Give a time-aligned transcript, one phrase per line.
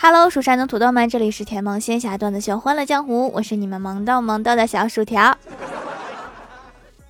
[0.00, 5.36] Hello，蜀山的土豆们，这里是甜萌仙侠段的秀欢乐江湖，我是你们萌豆萌豆的小薯条。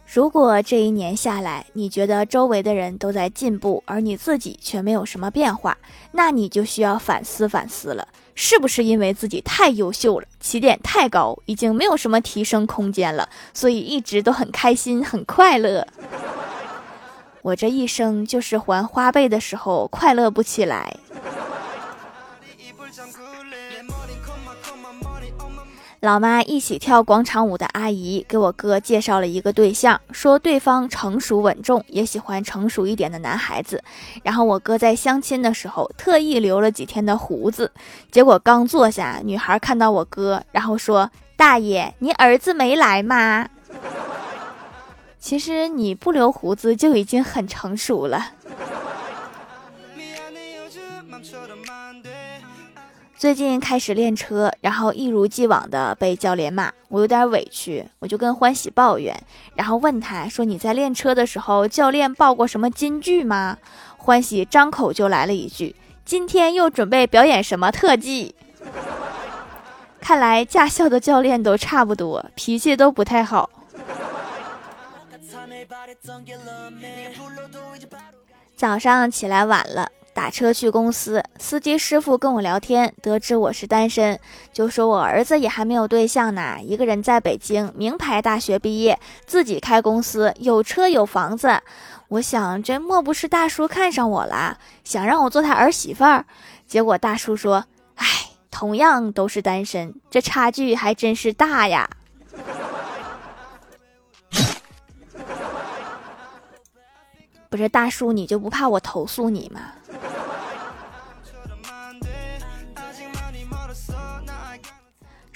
[0.07, 5.77] 如果这一年下来，你觉得周围的人都在进步，而你自己却没有什么变化，
[6.13, 15.87] 那你就需要反思反思了，是不是因为自己太优秀了，起点太高，已经没有什么提升空间了，所以一直都很开心很快乐？
[17.43, 20.97] 我这一生就是还花呗的时候快乐不起来。
[26.01, 33.83] 老妈一起跳广场舞的阿姨给我哥介绍了一个对象，说对方成熟稳重，也喜欢成熟一点的男孩子。
[34.23, 37.73] 然后我哥在相亲的时候特意留了几天的胡子，
[38.13, 43.49] 结果刚坐下，女孩看到我哥，然后说：“大爷，你儿子没来吗？”
[45.19, 48.35] 其实你不留胡子就已经很成熟了。
[53.19, 59.13] 最近开始练车，然后一如既往的被教练骂，我有点委屈，我就跟欢喜抱怨，
[59.57, 63.59] 然后问他说：“你在练车的时候，教练报过什么金句吗？”
[63.99, 65.75] 欢喜张口就来了一句
[66.07, 68.37] ：“今天又准备表演什么特技？”
[70.01, 73.51] 看来驾校的教练都差不多，脾气都不太好。
[78.55, 79.91] 早上起来晚了。
[80.19, 84.19] 打车去公司，司机师傅跟我聊天，得知我是单身，
[84.53, 91.61] 就说我儿子也还没有对象呢，一个人在北京，名牌大学毕业，自己开公司，有车有房子。
[92.09, 96.25] 我想，这莫不是大叔看上我了，想让我做他儿媳妇儿？
[96.67, 98.05] 结果大叔说：“哎，
[98.51, 101.89] 同样都是单身，这差距还真是大呀。”
[107.49, 109.61] 不是大叔，你就不怕我投诉你吗？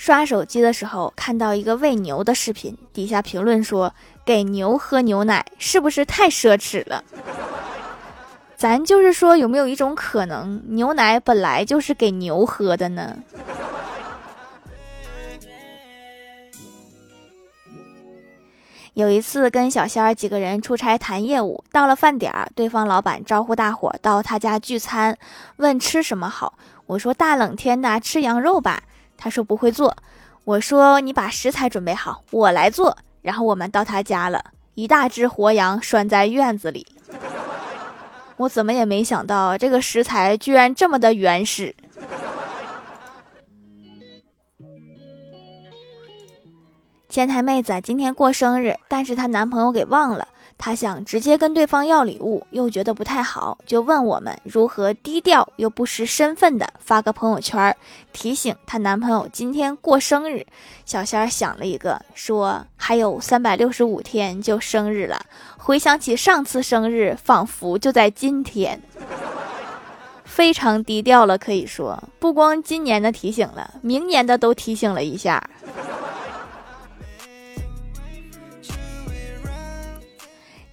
[0.04, 3.94] 刷手机的时候看到一个喂牛的视频，底下评论说
[4.26, 7.04] ：“给牛喝牛奶是不是太奢侈了？”
[8.58, 13.16] 咱就是说，有没有一种可能，牛奶本来就是给牛喝的呢？
[18.94, 25.16] 有一次跟小仙儿几个人出差谈业务，到了饭点儿，对方老板招呼大伙到他家聚餐，
[25.58, 26.54] 问吃什么好。
[26.86, 28.82] 我说大冷天的吃羊肉吧。
[29.22, 29.96] 他说不会做，
[30.42, 32.98] 我说你把食材准备好，我来做。
[33.20, 34.44] 然后我们到他家了，
[34.74, 36.84] 一大只活羊拴在院子里。
[38.36, 41.72] 我怎么也没想到，这个食材居然这么的原始。
[47.08, 50.26] 前台妹子今天过生日，但是她男朋友给忘了。
[50.64, 57.76] 她想直接跟对方要礼物，又觉得不太好，就问我们如何低调又不失身份的发个朋友圈，
[58.12, 60.46] 提醒她男朋友今天过生日。
[60.86, 65.26] 小仙儿想了一个，说还有三百六十五天就生日了。
[65.56, 68.80] 回想起上次生日，仿佛就在今天，
[70.24, 71.36] 非常低调了。
[71.36, 75.42] 可以说，不光今年的提醒了，明年的都提醒了一下。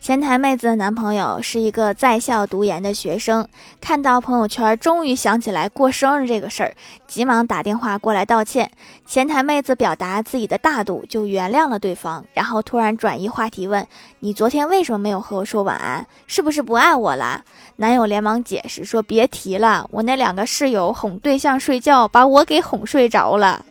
[0.09, 3.47] 前台妹子的男朋友是一个在校读研的学生，
[3.79, 6.73] 看到朋友圈，终于想起来过生日这个事儿，
[7.05, 8.71] 急忙打电话过来道歉。
[9.05, 13.87] 前台妹子表达自己的大度，就原谅了对方，然后突然转移话题问
[14.21, 16.03] ：“你昨天为什么没有和我说晚安？
[16.25, 17.43] 是不是不爱我了？”
[17.77, 23.63] 男友连忙解释说：“别提了，我那两个室友哄对象睡觉，把我给哄睡着了。”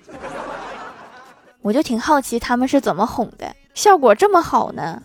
[1.62, 5.02] 我就挺好奇他们是怎么哄的，效果这么好呢？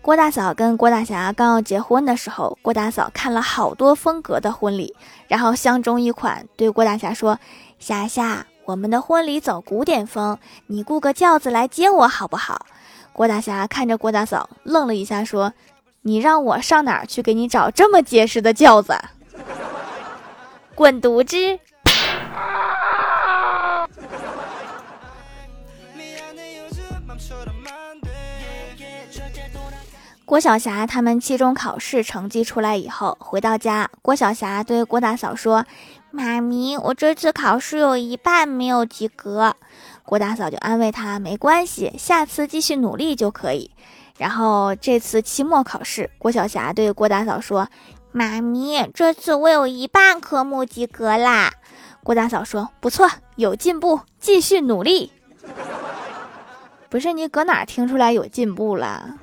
[0.00, 4.96] 郭大嫂跟郭大侠刚要结婚的时候，郭大嫂看了好多风格的婚礼，
[5.26, 7.38] 然后相中一款，对郭大侠说
[7.78, 12.64] ：“侠侠，我们的婚礼走古典风，你雇个轿子来接我好不好？”
[13.12, 15.52] 郭大侠看着郭大嫂，愣了一下，说
[16.00, 18.96] ：“你让我上哪儿去给你找这么结实的轿子？
[20.74, 21.36] 滚犊子！”
[30.24, 35.64] 郭晓霞他们期中考试成绩出来以后，回到家，郭晓霞对郭大嫂说
[36.12, 39.56] ：“妈咪，我这次考试有一半没有及格。”
[40.04, 43.70] 郭大嫂就安慰她：“没关系，下次继续努力就可以。”
[44.18, 47.68] 然后这次期末考试，郭晓霞对郭大嫂说
[48.12, 51.54] ：“妈咪，这次我有一半科目及格啦。”
[52.04, 55.12] 郭大嫂说：“不错，有进步，继续努力。”
[56.88, 59.14] 不是你搁哪听出来有进步了？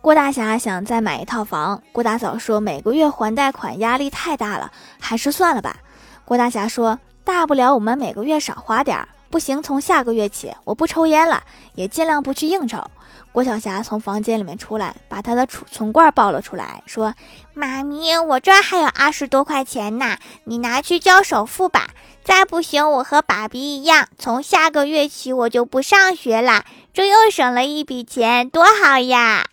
[0.00, 5.76] 郭大侠想再买一套房，郭大嫂说每个月还贷款压力太大了，还是算了吧。
[6.24, 9.08] 郭大侠说，大不了我们每个月少花点儿。
[9.32, 11.42] 不行，从下个月起我不抽烟了，
[11.74, 12.84] 也尽量不去应酬。
[13.32, 17.14] 郭晓霞从房间里面出来，把她的储存罐抱了出来，说
[17.54, 21.88] ：“妈咪，我这还有二十多块钱呢，你拿去交首付吧。
[22.22, 29.46] 再不行，我和爸比一样，从下个月起我就不上学了，这又省了一笔钱，多好呀！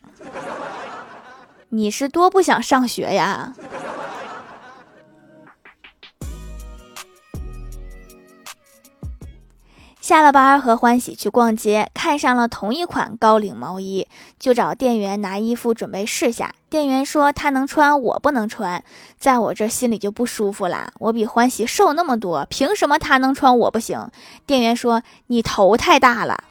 [1.70, 3.54] 你是多不想上学呀？”
[10.10, 14.08] 下了班和欢喜去逛街，看上了同一款高领毛衣，
[14.40, 16.56] 就找店员拿衣服准备试下。
[16.68, 18.84] 店员说他能穿，我不能穿，
[19.20, 20.92] 在我这心里就不舒服啦。
[20.98, 24.10] 我比欢喜瘦那么多，凭什么他能穿我不行？
[24.48, 26.44] 店员说你头太大了。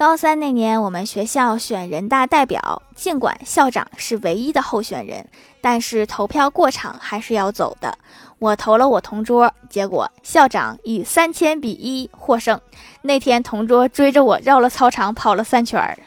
[0.00, 5.28] 高三那年，我们学校选人大代表，尽管校长是唯一的候选人，
[5.60, 7.98] 但是投票过场还是要走的。
[8.38, 12.58] 我投了我同桌，结果校长以三千比一获胜。
[13.02, 15.98] 那天同桌追着我绕了操场跑了三圈。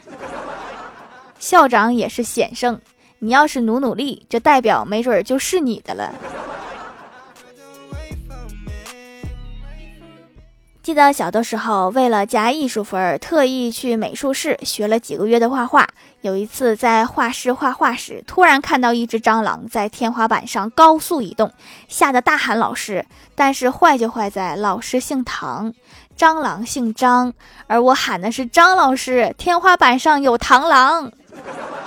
[1.38, 2.80] 校长也是险胜，
[3.20, 6.12] 你要是努努力，这代表没准就是你的了。
[10.84, 15.88] 记得小的时候，为了加艺术分，特意去美术室学了几个月的画画。
[16.20, 21.50] 有一次在画室画画时，突然看到一只蟑螂在天花板上高速移动，
[21.88, 23.06] 吓得大喊老师。
[23.34, 25.72] 但是坏就坏在老师姓唐，
[26.18, 27.32] 蟑螂姓张，
[27.66, 31.10] 而我喊的是张老师，天花板上有螳螂。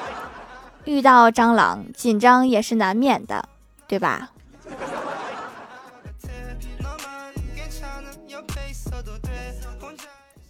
[0.85, 3.47] 遇到蟑螂，紧张也是难免的，
[3.87, 4.29] 对吧？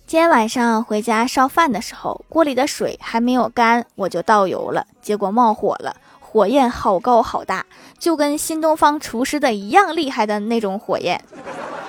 [0.07, 7.65] 今天晚上回家烧饭的时候，锅里的水还没有干，我就倒油了，结果冒火了，火焰好高好大，
[8.00, 11.21] 就跟新东方厨师的一样厉害的那种火焰。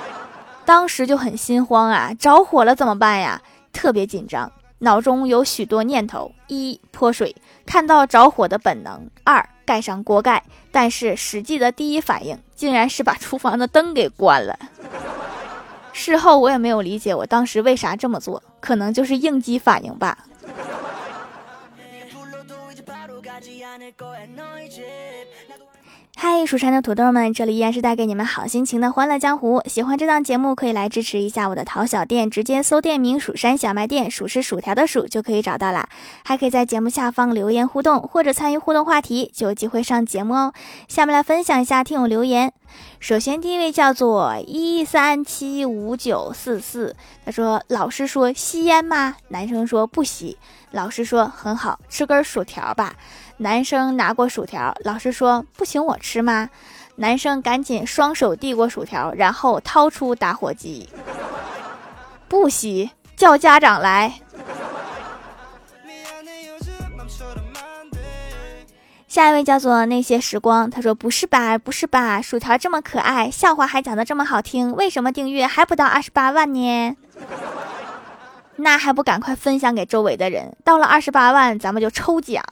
[0.67, 3.41] 当时就很心慌啊，着火了怎么办呀？
[3.73, 4.50] 特别紧张，
[4.81, 10.43] 脑中有许多念头：一泼水，看到着火的本能；二盖上锅盖，
[10.73, 14.59] 但是实际的第一反应竟然是把厨房的灯给关了。
[15.93, 20.26] 事后我也没有理解我当时为啥这么做，可能就是应激反应吧。
[26.20, 29.62] 嗨，蜀山的土豆们，这里依然是带给你们好心情的欢乐江湖。
[29.67, 35.88] 喜欢这档节目，可以来支持一下我的淘小店，直接搜店名“蜀山小卖店”，数是薯条的数就可以找到啦。
[36.25, 40.53] 还可以在节目下方留言互动，或者参与互动话题，就有机会上节目哦。
[40.88, 42.53] 下面来分享一下听友留言。
[42.99, 50.37] 首先第一位叫做一三七五九四四，他说：“老师说吸烟吗？”男生说：“不吸。”
[50.73, 52.97] 老师说：“很好，吃根薯条吧。”
[53.38, 56.50] 男生拿过薯条，老师说：“不请我吃吗？”
[56.96, 60.88] 男生赶紧双手递过薯条，然后掏出打火机，
[62.26, 64.14] 不吸，叫家长来。
[69.06, 76.97] 下一位叫做那些时光，他说：“不是吧，不是吧，薯条这么可爱，笑话还讲得这么好听，为什么订阅还不到二十八万呢？
[78.57, 80.57] 那还不赶快分享给周围的人？
[80.64, 82.42] 到了二十八万，咱们就抽奖。”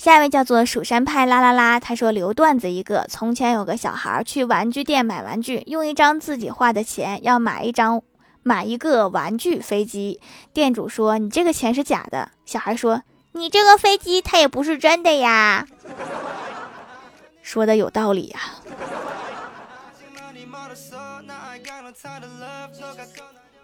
[0.00, 8.00] 下一位叫做蜀山派啦啦啦，他说留段子一个：从前有个小孩去玩具店买玩具，用一张自己画的钱要买一张
[8.42, 10.18] 买一个玩具飞机。
[10.54, 13.02] 店主说：“你这个钱是假的。”小孩说
[13.32, 15.66] ：“你这个飞机它也不是真的呀。”
[17.44, 18.40] 说的有道理呀。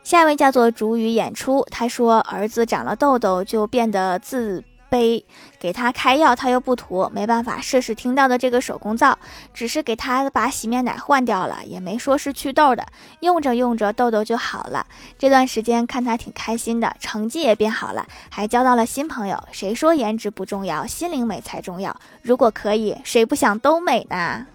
[0.05, 4.63] 下一位叫做竹语演出，他说儿子长了痘痘就变得自。
[4.97, 5.25] 杯
[5.61, 9.19] 给他开药，他又不涂，没办法，试试听到的这个手工皂，
[9.53, 12.87] 只是给他把洗面奶换掉了，也没说是祛痘的，
[13.21, 14.87] 用着用着痘痘就好了。
[15.19, 19.43] 这段时间看他挺开心的，成绩也变好了，还交到了新朋友。
[19.53, 21.95] 谁说颜值不重要，心灵美才重要？
[22.23, 24.47] 如果可以，谁不想都美呢？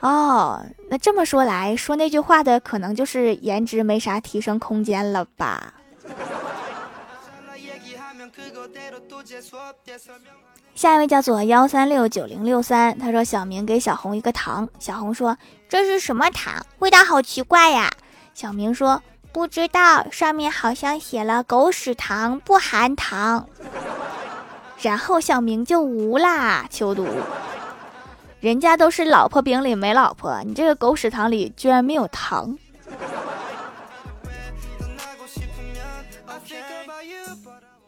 [0.00, 5.74] 哦，那这么说来说那句话的，可能就是颜值没啥提升空间了吧？
[10.74, 15.36] 下一位叫做幺三六九零六三，他说小明给小红一个糖，小红说
[15.68, 16.66] 这是什么糖？
[16.80, 17.90] 味道好奇怪呀。
[18.34, 19.00] 小明说
[19.32, 23.48] 不知道，上面好像写了狗屎糖不含糖。
[24.80, 26.66] 然后小明就无啦。
[26.68, 27.06] 求读，
[28.40, 32.58] 人家都是老婆饼里没老婆，你这个狗屎糖里居然没有糖。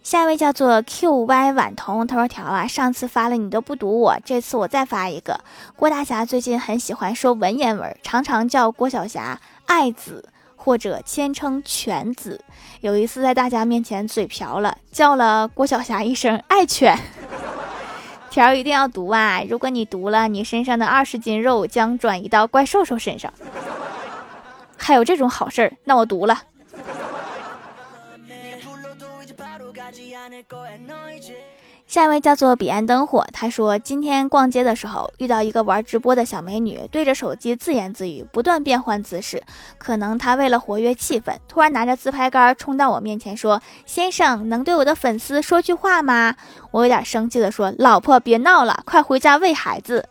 [0.06, 5.40] 下一位叫做 QY 婉彤，他说：“条啊，上次发了你都不读我，这次我再发一个。
[5.74, 12.40] 郭大侠最近很喜欢说文言文，常常叫郭晓霞爱子或者谦称犬子。
[12.82, 16.96] 有一次在大家面前嘴瓢了，叫了郭晓霞一声爱犬。
[18.30, 19.42] 条一定要读啊！
[19.48, 23.32] 如果你读了，你身上的二十斤肉将转移到怪兽兽身上。
[24.76, 26.42] 还有这种好事，那我读了。”
[31.86, 39.40] 下一位叫做彼岸灯火，他说今天逛街的时候遇到一个玩直播的小美女，对着手机自言自语，不断变换姿势。
[39.78, 46.34] 可能她为了活跃气氛，突然拿着自拍杆冲到我面前说：“先生，能对我的粉丝说句话吗？”
[46.72, 50.08] 我有点生气的说：“老婆，别闹了，快回家喂孩子。”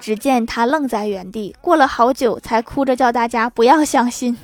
[0.00, 4.36] 只见他愣在原地，过了好久才哭着叫大家不要相信。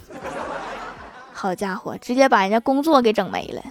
[1.32, 3.62] 好家伙，直接把人家工作给整没了。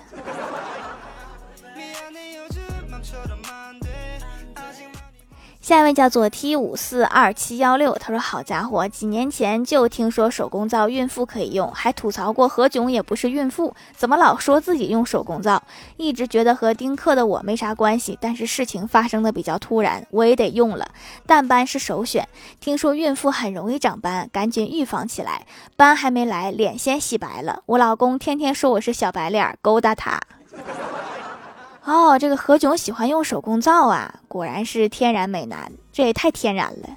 [5.70, 15.62] 下一位叫做 T 五四二七幺六，他说：“好家伙，几年前就听说手工皂孕妇可以用，还吐槽过何炅也不是孕妇，怎么老说自己用手工皂？
[15.98, 20.90] 一直觉得和丁克的我没啥关系，但是事情发生的比较突然，我也得用了。
[21.28, 22.28] 淡斑是首选，
[22.60, 25.46] 听说孕妇很容易长斑，赶紧预防起来。
[25.78, 27.62] 斑还没来，脸先洗白了。
[27.68, 30.20] 我老公天天说我是小白脸，勾搭他。”
[31.90, 36.88] 哦，这个何炅喜欢用手工皂啊，果然是天然美男，这也太天然了。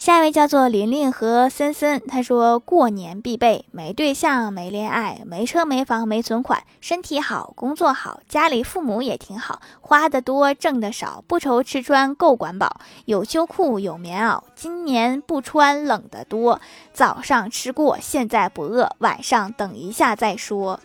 [0.00, 16.62] 下一位叫做琳琳和森森，他说过年必备：没对象、没恋爱、没车、没房、没存款，身体好、工作好、家里父母也挺好，花的多、挣的少，不愁吃穿够管饱，有秋裤、有棉袄，今年不穿冷的多。
[16.94, 20.80] 早上吃过，现在不饿，晚上等一下再说。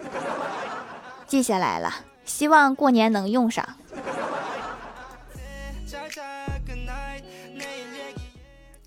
[1.26, 1.90] 记下来了，
[2.26, 3.66] 希望过年能用上。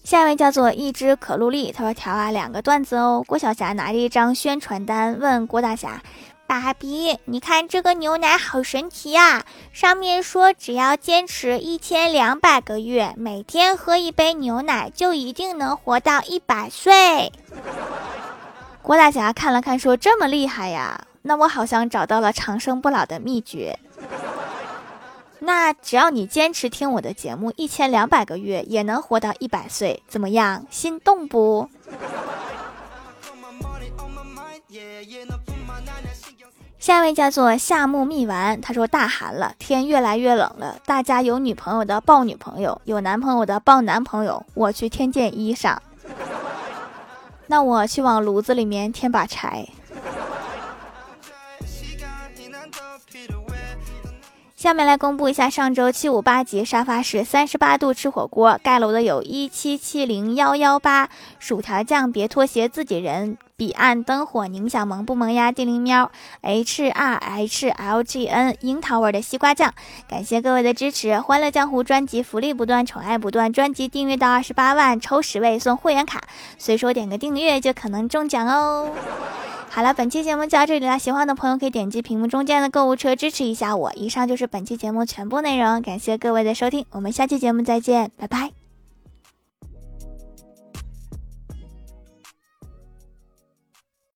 [0.09, 6.01] 下一位叫做一只可露丽，他说：“条啊，两个段子哦。”郭晓霞拿着一张宣传单问郭大侠
[6.49, 17.31] ：“爸比，你看这个牛奶好神奇呀，上面说只要坚持一千两百个月，每天喝一杯牛奶，就一定能活到一百岁。”
[18.81, 20.99] 郭大侠看了看，说：“这么厉害呀？
[21.21, 23.79] 那我好像找到了长生不老的秘诀。”
[25.41, 30.67] 那只要你坚持听我的节目一千两百个月，也能活到一百岁，怎么样？
[30.71, 31.69] 心动不？
[36.79, 45.77] 下一位叫做夏目蜜丸，他说大寒了，天越来越冷了，大家有女朋友的抱女朋友，有男朋友的抱男朋友，我去添件衣裳。
[47.47, 49.69] 那我去往炉子里面添把柴。
[54.59, 66.11] 下面来公布一下上周七五八级沙发是三十八度吃火锅盖楼的有一七七零幺幺八薯条酱别拖鞋自己人彼岸灯火宁小萌不萌呀地灵喵
[66.41, 69.73] H R H L G N 樱桃味的西瓜酱，
[70.09, 71.21] 感谢各位的支持！
[71.21, 76.21] 欢乐江湖专辑福利不断，宠爱不断，专辑订阅到二十八万抽十位送会员卡，
[76.59, 78.91] 随手点个订阅就可能中奖哦。
[79.71, 80.99] 好了，本期节目就到这里了。
[80.99, 83.93] 喜欢的朋友可以点击屏幕中间的购物车支持一下我。
[83.95, 88.58] 以上就是本期节目全部内容，感谢各位的收听，我们下期节目再见，拜拜。